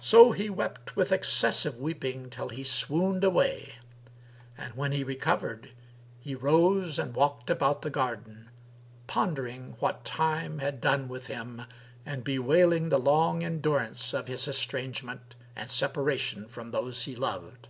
So 0.00 0.32
he 0.32 0.50
wept 0.50 0.96
with 0.96 1.12
excessive 1.12 1.76
weeping 1.76 2.28
till 2.28 2.48
he 2.48 2.64
swooned 2.64 3.22
away 3.22 3.76
and, 4.58 4.74
when 4.74 4.90
he 4.90 5.04
recovered, 5.04 5.70
he 6.18 6.34
rose 6.34 6.98
and 6.98 7.14
walked 7.14 7.50
about 7.50 7.82
the 7.82 7.88
garden, 7.88 8.50
pondering 9.06 9.76
what 9.78 10.04
Time 10.04 10.58
had 10.58 10.80
done 10.80 11.06
with 11.06 11.28
him 11.28 11.62
and 12.04 12.24
bewailing 12.24 12.88
the 12.88 12.98
long 12.98 13.44
endurance 13.44 14.12
of 14.12 14.26
his 14.26 14.48
estrangement 14.48 15.36
and 15.54 15.70
separation 15.70 16.48
from 16.48 16.72
those 16.72 17.04
he 17.04 17.14
loved. 17.14 17.68